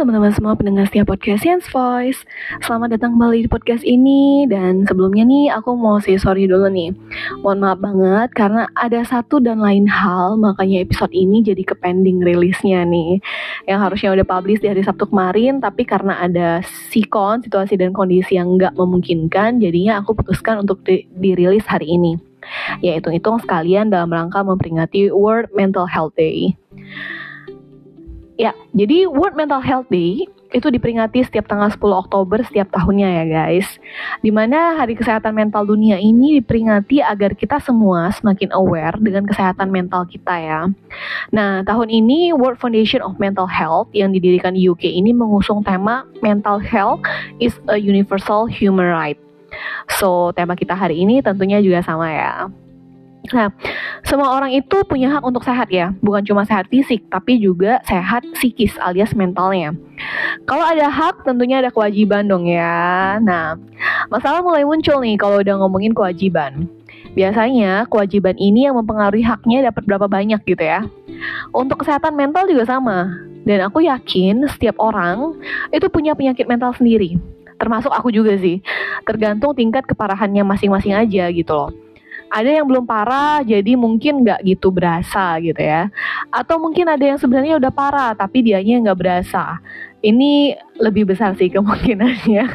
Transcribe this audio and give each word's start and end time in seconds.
teman-teman 0.00 0.32
semua 0.32 0.56
pendengar 0.56 0.88
setiap 0.88 1.12
podcast 1.12 1.44
Science 1.44 1.68
Voice. 1.68 2.24
Selamat 2.64 2.96
datang 2.96 3.20
kembali 3.20 3.44
di 3.44 3.48
podcast 3.52 3.84
ini. 3.84 4.48
Dan 4.48 4.88
sebelumnya 4.88 5.28
nih 5.28 5.52
aku 5.52 5.76
mau 5.76 6.00
say 6.00 6.16
sorry 6.16 6.48
dulu 6.48 6.72
nih. 6.72 6.96
Mohon 7.44 7.58
maaf 7.60 7.78
banget 7.84 8.28
karena 8.32 8.64
ada 8.80 9.04
satu 9.04 9.44
dan 9.44 9.60
lain 9.60 9.84
hal 9.84 10.40
Makanya 10.40 10.88
episode 10.88 11.12
ini 11.12 11.44
jadi 11.44 11.60
ke 11.60 11.76
pending 11.76 12.24
rilisnya 12.24 12.80
nih. 12.88 13.20
Yang 13.68 13.78
harusnya 13.84 14.08
udah 14.16 14.24
publish 14.24 14.64
di 14.64 14.72
hari 14.72 14.80
Sabtu 14.80 15.04
kemarin 15.04 15.60
Tapi 15.60 15.84
karena 15.84 16.16
ada 16.16 16.64
sikon, 16.88 17.44
situasi 17.44 17.76
dan 17.76 17.92
kondisi 17.92 18.40
yang 18.40 18.56
nggak 18.56 18.72
memungkinkan 18.80 19.60
Jadinya 19.60 20.00
aku 20.00 20.16
putuskan 20.16 20.64
untuk 20.64 20.80
di 20.80 21.04
dirilis 21.12 21.68
hari 21.68 22.00
ini. 22.00 22.16
Ya 22.80 22.96
hitung-hitung 22.96 23.36
sekalian 23.44 23.92
dalam 23.92 24.08
rangka 24.08 24.40
memperingati 24.40 25.12
World 25.12 25.52
Mental 25.52 25.84
Health 25.84 26.16
Day 26.16 26.56
Ya, 28.40 28.56
jadi 28.72 29.04
World 29.04 29.36
Mental 29.36 29.60
Health 29.60 29.92
Day 29.92 30.24
itu 30.50 30.72
diperingati 30.72 31.20
setiap 31.20 31.44
tanggal 31.44 31.68
10 31.68 31.76
Oktober 31.92 32.40
setiap 32.40 32.72
tahunnya 32.72 33.20
ya 33.20 33.24
guys. 33.28 33.68
Di 34.24 34.32
mana 34.32 34.80
Hari 34.80 34.96
Kesehatan 34.96 35.36
Mental 35.36 35.68
Dunia 35.68 36.00
ini 36.00 36.40
diperingati 36.40 37.04
agar 37.04 37.36
kita 37.36 37.60
semua 37.60 38.08
semakin 38.16 38.48
aware 38.56 38.96
dengan 38.96 39.28
kesehatan 39.28 39.68
mental 39.68 40.08
kita 40.08 40.40
ya. 40.40 40.72
Nah, 41.36 41.60
tahun 41.68 41.92
ini 41.92 42.32
World 42.32 42.56
Foundation 42.56 43.04
of 43.04 43.20
Mental 43.20 43.44
Health 43.44 43.92
yang 43.92 44.08
didirikan 44.16 44.56
di 44.56 44.64
UK 44.64 44.88
ini 44.88 45.12
mengusung 45.12 45.60
tema 45.60 46.08
Mental 46.24 46.56
Health 46.56 47.04
is 47.44 47.52
a 47.68 47.76
Universal 47.76 48.48
Human 48.48 48.88
Right. 48.88 49.20
So, 50.00 50.32
tema 50.32 50.56
kita 50.56 50.72
hari 50.72 51.04
ini 51.04 51.20
tentunya 51.20 51.60
juga 51.60 51.84
sama 51.84 52.08
ya. 52.08 52.48
Nah, 53.36 53.52
semua 54.10 54.34
orang 54.34 54.50
itu 54.50 54.82
punya 54.90 55.06
hak 55.06 55.22
untuk 55.22 55.46
sehat 55.46 55.70
ya, 55.70 55.94
bukan 56.02 56.26
cuma 56.26 56.42
sehat 56.42 56.66
fisik, 56.66 57.06
tapi 57.06 57.38
juga 57.38 57.78
sehat 57.86 58.26
psikis 58.34 58.74
alias 58.82 59.14
mentalnya. 59.14 59.70
Kalau 60.50 60.66
ada 60.66 60.90
hak, 60.90 61.22
tentunya 61.22 61.62
ada 61.62 61.70
kewajiban 61.70 62.26
dong 62.26 62.50
ya. 62.50 63.22
Nah, 63.22 63.54
masalah 64.10 64.42
mulai 64.42 64.66
muncul 64.66 64.98
nih 64.98 65.14
kalau 65.14 65.38
udah 65.38 65.54
ngomongin 65.62 65.94
kewajiban. 65.94 66.66
Biasanya 67.14 67.86
kewajiban 67.86 68.34
ini 68.34 68.66
yang 68.66 68.74
mempengaruhi 68.82 69.22
haknya 69.22 69.70
dapat 69.70 69.86
berapa 69.86 70.10
banyak 70.10 70.42
gitu 70.42 70.62
ya. 70.66 70.82
Untuk 71.54 71.86
kesehatan 71.86 72.18
mental 72.18 72.50
juga 72.50 72.66
sama. 72.66 73.14
Dan 73.46 73.62
aku 73.62 73.86
yakin 73.86 74.42
setiap 74.50 74.74
orang 74.82 75.38
itu 75.70 75.86
punya 75.86 76.18
penyakit 76.18 76.50
mental 76.50 76.74
sendiri. 76.74 77.14
Termasuk 77.62 77.94
aku 77.94 78.10
juga 78.10 78.34
sih. 78.34 78.58
Tergantung 79.06 79.54
tingkat 79.54 79.86
keparahannya 79.86 80.42
masing-masing 80.42 80.98
aja 80.98 81.30
gitu 81.30 81.54
loh 81.54 81.70
ada 82.30 82.46
yang 82.46 82.64
belum 82.64 82.86
parah 82.86 83.42
jadi 83.42 83.74
mungkin 83.74 84.22
nggak 84.22 84.46
gitu 84.46 84.70
berasa 84.70 85.36
gitu 85.42 85.58
ya. 85.58 85.90
Atau 86.30 86.62
mungkin 86.62 86.86
ada 86.86 87.02
yang 87.02 87.18
sebenarnya 87.18 87.58
udah 87.58 87.72
parah 87.74 88.14
tapi 88.14 88.46
dianya 88.46 88.78
nggak 88.86 88.98
berasa. 88.98 89.58
Ini 90.00 90.56
lebih 90.78 91.10
besar 91.10 91.34
sih 91.36 91.50
kemungkinannya. 91.50 92.46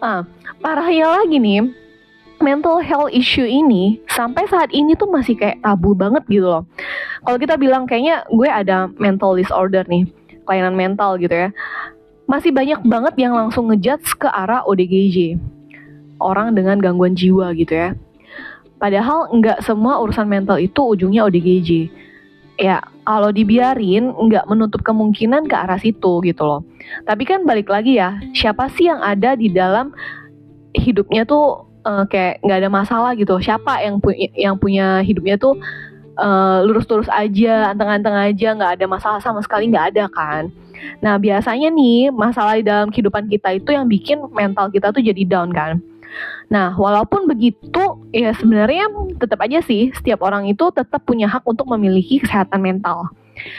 Ah, 0.00 0.24
parahnya 0.64 1.08
lagi 1.08 1.36
nih 1.36 1.72
mental 2.40 2.80
health 2.80 3.12
issue 3.12 3.44
ini 3.44 4.00
sampai 4.08 4.48
saat 4.48 4.72
ini 4.72 4.96
tuh 4.96 5.08
masih 5.08 5.36
kayak 5.36 5.60
tabu 5.60 5.92
banget 5.92 6.24
gitu 6.28 6.44
loh. 6.44 6.64
Kalau 7.24 7.36
kita 7.36 7.60
bilang 7.60 7.84
kayaknya 7.84 8.24
gue 8.28 8.48
ada 8.48 8.88
mental 8.96 9.36
disorder 9.36 9.84
nih 9.88 10.08
kelainan 10.48 10.72
mental 10.72 11.20
gitu 11.20 11.32
ya. 11.32 11.48
Masih 12.28 12.52
banyak 12.52 12.80
banget 12.84 13.14
yang 13.20 13.36
langsung 13.36 13.68
ngejudge 13.68 14.16
ke 14.20 14.28
arah 14.28 14.64
ODGJ 14.64 15.36
orang 16.20 16.56
dengan 16.56 16.80
gangguan 16.80 17.12
jiwa 17.12 17.52
gitu 17.56 17.76
ya 17.76 17.96
Padahal 18.86 19.26
nggak 19.34 19.66
semua 19.66 19.98
urusan 19.98 20.30
mental 20.30 20.62
itu 20.62 20.78
ujungnya 20.78 21.26
ODGJ. 21.26 21.90
Ya, 22.54 22.78
kalau 23.02 23.34
dibiarin 23.34 24.14
nggak 24.14 24.46
menutup 24.46 24.86
kemungkinan 24.86 25.50
ke 25.50 25.58
arah 25.58 25.74
situ 25.74 26.22
gitu 26.22 26.46
loh. 26.46 26.62
Tapi 27.02 27.26
kan 27.26 27.42
balik 27.42 27.66
lagi 27.66 27.98
ya, 27.98 28.14
siapa 28.30 28.70
sih 28.78 28.86
yang 28.86 29.02
ada 29.02 29.34
di 29.34 29.50
dalam 29.50 29.90
hidupnya 30.70 31.26
tuh 31.26 31.66
uh, 31.82 32.06
kayak 32.06 32.38
nggak 32.46 32.58
ada 32.62 32.70
masalah 32.70 33.18
gitu? 33.18 33.34
Siapa 33.42 33.82
yang 33.82 33.98
pu 33.98 34.14
yang 34.38 34.54
punya 34.54 35.02
hidupnya 35.02 35.34
tuh 35.34 35.58
uh, 36.22 36.62
lurus-lurus 36.62 37.10
aja, 37.10 37.74
anteng-anteng 37.74 38.14
aja, 38.14 38.54
nggak 38.54 38.72
ada 38.78 38.86
masalah 38.86 39.18
sama 39.18 39.42
sekali 39.42 39.66
nggak 39.66 39.98
ada 39.98 40.06
kan? 40.06 40.46
Nah 41.02 41.18
biasanya 41.18 41.74
nih 41.74 42.14
masalah 42.14 42.54
di 42.54 42.62
dalam 42.62 42.94
kehidupan 42.94 43.26
kita 43.26 43.58
itu 43.58 43.74
yang 43.74 43.90
bikin 43.90 44.22
mental 44.30 44.70
kita 44.70 44.94
tuh 44.94 45.02
jadi 45.02 45.26
down 45.26 45.50
kan? 45.50 45.82
Nah, 46.46 46.74
walaupun 46.78 47.26
begitu, 47.26 47.98
ya 48.14 48.30
sebenarnya 48.36 48.86
tetap 49.18 49.42
aja 49.42 49.58
sih 49.66 49.90
setiap 49.90 50.22
orang 50.22 50.46
itu 50.46 50.70
tetap 50.70 51.02
punya 51.02 51.26
hak 51.26 51.42
untuk 51.42 51.66
memiliki 51.66 52.22
kesehatan 52.22 52.62
mental. 52.62 53.10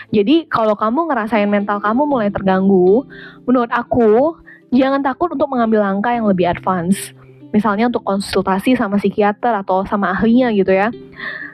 Jadi, 0.10 0.48
kalau 0.50 0.74
kamu 0.74 1.12
ngerasain 1.12 1.50
mental 1.52 1.84
kamu 1.84 2.08
mulai 2.08 2.32
terganggu, 2.32 3.06
menurut 3.44 3.70
aku 3.70 4.40
jangan 4.72 5.04
takut 5.04 5.36
untuk 5.36 5.52
mengambil 5.52 5.84
langkah 5.84 6.16
yang 6.16 6.26
lebih 6.26 6.48
advance. 6.48 7.12
Misalnya 7.52 7.88
untuk 7.88 8.04
konsultasi 8.04 8.76
sama 8.76 9.00
psikiater 9.00 9.56
atau 9.56 9.84
sama 9.88 10.12
ahlinya 10.16 10.52
gitu 10.52 10.72
ya. 10.72 10.92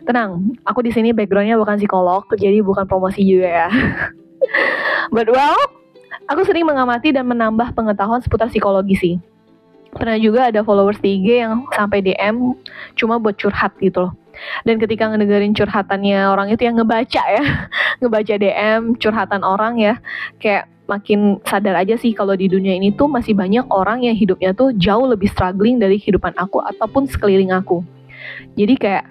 Tenang, 0.04 0.58
aku 0.66 0.84
di 0.84 0.92
sini 0.92 1.16
backgroundnya 1.16 1.58
bukan 1.58 1.80
psikolog, 1.80 2.26
jadi 2.36 2.62
bukan 2.62 2.86
promosi 2.86 3.24
juga 3.24 3.68
ya. 3.68 3.70
But 5.16 5.30
well, 5.30 5.58
aku 6.28 6.44
sering 6.46 6.68
mengamati 6.68 7.14
dan 7.14 7.28
menambah 7.30 7.76
pengetahuan 7.76 8.22
seputar 8.24 8.50
psikologi 8.52 8.96
sih 8.96 9.16
pernah 9.96 10.18
juga 10.18 10.50
ada 10.50 10.66
followers 10.66 11.00
di 11.00 11.22
IG 11.22 11.28
yang 11.46 11.66
sampai 11.74 12.02
DM 12.02 12.58
cuma 12.98 13.18
buat 13.22 13.38
curhat 13.38 13.74
gitu 13.80 14.10
loh. 14.10 14.14
Dan 14.66 14.82
ketika 14.82 15.08
ngedengerin 15.14 15.54
curhatannya 15.54 16.26
orang 16.26 16.50
itu 16.50 16.66
yang 16.66 16.82
ngebaca 16.82 17.22
ya 17.22 17.46
ngebaca 18.02 18.34
DM 18.34 18.98
curhatan 18.98 19.42
orang 19.46 19.78
ya 19.78 19.94
kayak 20.42 20.66
makin 20.90 21.40
sadar 21.48 21.80
aja 21.80 21.96
sih 21.96 22.12
kalau 22.12 22.36
di 22.36 22.52
dunia 22.52 22.76
ini 22.76 22.92
tuh 22.92 23.08
masih 23.08 23.38
banyak 23.38 23.64
orang 23.72 24.04
yang 24.04 24.18
hidupnya 24.18 24.52
tuh 24.52 24.76
jauh 24.76 25.08
lebih 25.08 25.32
struggling 25.32 25.80
dari 25.80 26.02
kehidupan 26.02 26.34
aku 26.36 26.60
ataupun 26.60 27.08
sekeliling 27.08 27.54
aku. 27.54 27.86
Jadi 28.58 28.76
kayak 28.76 29.06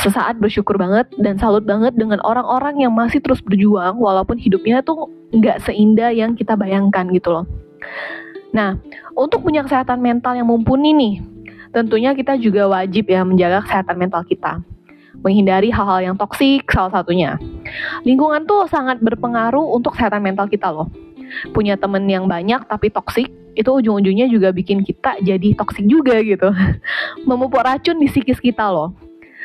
sesaat 0.00 0.38
bersyukur 0.38 0.78
banget 0.78 1.10
dan 1.18 1.36
salut 1.36 1.66
banget 1.66 1.92
dengan 1.98 2.22
orang-orang 2.22 2.78
yang 2.80 2.94
masih 2.94 3.18
terus 3.20 3.42
berjuang 3.42 3.98
walaupun 3.98 4.38
hidupnya 4.38 4.80
tuh 4.86 5.10
nggak 5.34 5.60
seindah 5.66 6.14
yang 6.14 6.38
kita 6.38 6.54
bayangkan 6.54 7.10
gitu 7.10 7.34
loh 7.34 7.44
Nah, 8.50 8.78
untuk 9.14 9.46
punya 9.46 9.62
kesehatan 9.62 10.02
mental 10.02 10.34
yang 10.34 10.46
mumpuni 10.46 10.90
nih, 10.94 11.14
tentunya 11.70 12.10
kita 12.14 12.34
juga 12.34 12.66
wajib 12.66 13.06
ya 13.06 13.22
menjaga 13.22 13.62
kesehatan 13.62 13.96
mental 13.98 14.22
kita. 14.26 14.58
Menghindari 15.20 15.68
hal-hal 15.68 16.12
yang 16.12 16.16
toksik 16.16 16.64
salah 16.70 16.90
satunya. 16.90 17.36
Lingkungan 18.06 18.46
tuh 18.48 18.64
sangat 18.70 18.98
berpengaruh 19.04 19.74
untuk 19.74 19.94
kesehatan 19.94 20.22
mental 20.22 20.48
kita 20.48 20.70
loh. 20.70 20.88
Punya 21.54 21.78
temen 21.78 22.08
yang 22.10 22.26
banyak 22.26 22.66
tapi 22.66 22.90
toksik, 22.90 23.30
itu 23.54 23.70
ujung-ujungnya 23.70 24.26
juga 24.26 24.50
bikin 24.50 24.82
kita 24.82 25.20
jadi 25.22 25.54
toksik 25.54 25.86
juga 25.86 26.18
gitu. 26.22 26.50
Memupuk 27.28 27.62
racun 27.62 28.02
di 28.02 28.10
psikis 28.10 28.42
kita 28.42 28.66
loh. 28.70 28.96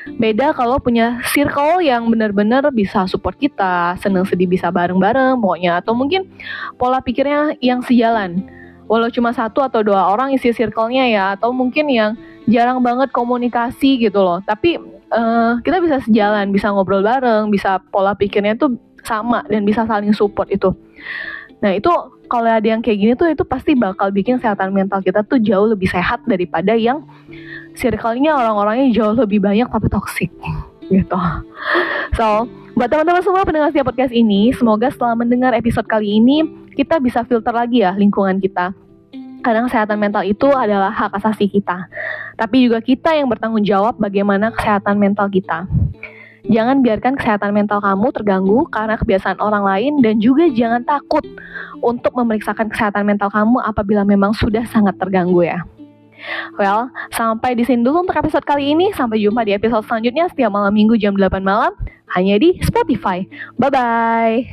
Beda 0.06 0.54
kalau 0.54 0.78
punya 0.78 1.18
circle 1.34 1.82
yang 1.82 2.14
benar-benar 2.14 2.70
bisa 2.70 3.10
support 3.10 3.42
kita, 3.42 3.98
seneng 3.98 4.22
sedih 4.30 4.46
bisa 4.46 4.70
bareng-bareng 4.70 5.42
pokoknya. 5.42 5.82
Atau 5.82 5.98
mungkin 5.98 6.30
pola 6.78 7.02
pikirnya 7.02 7.58
yang 7.58 7.82
sejalan 7.82 8.46
walau 8.86 9.10
cuma 9.10 9.34
satu 9.34 9.62
atau 9.66 9.82
dua 9.82 10.14
orang 10.14 10.34
isi 10.34 10.54
circle-nya 10.54 11.06
ya 11.10 11.24
atau 11.38 11.50
mungkin 11.50 11.90
yang 11.90 12.14
jarang 12.46 12.82
banget 12.86 13.10
komunikasi 13.10 13.98
gitu 13.98 14.22
loh. 14.22 14.42
Tapi 14.46 14.78
uh, 15.14 15.58
kita 15.66 15.82
bisa 15.82 15.98
sejalan 16.06 16.54
bisa 16.54 16.70
ngobrol 16.70 17.02
bareng 17.02 17.50
bisa 17.50 17.82
pola 17.90 18.14
pikirnya 18.14 18.58
tuh 18.58 18.78
sama 19.06 19.46
dan 19.50 19.66
bisa 19.66 19.86
saling 19.86 20.14
support 20.14 20.50
itu. 20.50 20.74
Nah 21.62 21.78
itu 21.78 21.90
kalau 22.26 22.50
ada 22.50 22.66
yang 22.66 22.82
kayak 22.82 22.98
gini 22.98 23.14
tuh 23.14 23.30
itu 23.30 23.46
pasti 23.46 23.78
bakal 23.78 24.10
bikin 24.10 24.42
kesehatan 24.42 24.74
mental 24.74 25.02
kita 25.02 25.22
tuh 25.26 25.38
jauh 25.38 25.70
lebih 25.70 25.86
sehat 25.90 26.26
daripada 26.26 26.74
yang 26.74 27.06
circle-nya 27.78 28.34
orang-orangnya 28.34 28.90
jauh 28.94 29.14
lebih 29.14 29.42
banyak 29.42 29.70
tapi 29.70 29.88
toxic 29.90 30.30
gitu. 30.90 31.18
So 32.18 32.50
buat 32.76 32.92
teman-teman 32.92 33.24
semua 33.24 33.48
pendengar 33.48 33.72
setiap 33.72 33.94
podcast 33.94 34.12
ini 34.12 34.52
semoga 34.52 34.92
setelah 34.92 35.16
mendengar 35.16 35.56
episode 35.56 35.88
kali 35.88 36.20
ini 36.20 36.44
kita 36.76 37.00
bisa 37.00 37.24
filter 37.24 37.56
lagi 37.56 37.82
ya 37.82 37.96
lingkungan 37.96 38.38
kita. 38.44 38.76
Kadang 39.42 39.70
kesehatan 39.70 40.02
mental 40.02 40.26
itu 40.26 40.50
adalah 40.52 40.90
hak 40.90 41.16
asasi 41.22 41.48
kita, 41.48 41.86
tapi 42.36 42.66
juga 42.66 42.82
kita 42.82 43.14
yang 43.14 43.30
bertanggung 43.30 43.62
jawab 43.62 43.94
bagaimana 44.02 44.50
kesehatan 44.50 44.98
mental 44.98 45.30
kita. 45.30 45.70
Jangan 46.46 46.86
biarkan 46.86 47.18
kesehatan 47.18 47.54
mental 47.54 47.82
kamu 47.82 48.12
terganggu 48.14 48.66
karena 48.70 48.98
kebiasaan 48.98 49.42
orang 49.42 49.66
lain 49.66 50.02
dan 50.02 50.22
juga 50.22 50.46
jangan 50.50 50.86
takut 50.86 51.26
untuk 51.82 52.14
memeriksakan 52.14 52.70
kesehatan 52.70 53.06
mental 53.06 53.30
kamu 53.34 53.62
apabila 53.66 54.06
memang 54.06 54.34
sudah 54.34 54.66
sangat 54.70 54.98
terganggu 55.02 55.42
ya. 55.46 55.66
Well, 56.58 56.90
sampai 57.14 57.56
di 57.58 57.66
sini 57.68 57.84
dulu 57.84 58.00
untuk 58.08 58.16
episode 58.18 58.46
kali 58.46 58.72
ini. 58.74 58.94
Sampai 58.94 59.20
jumpa 59.22 59.44
di 59.46 59.54
episode 59.54 59.86
selanjutnya 59.86 60.30
setiap 60.32 60.52
malam 60.54 60.74
minggu 60.74 60.98
jam 60.98 61.16
8 61.18 61.44
malam 61.44 61.74
hanya 62.16 62.40
di 62.40 62.58
Spotify. 62.62 63.28
Bye 63.60 63.72
bye. 63.74 64.46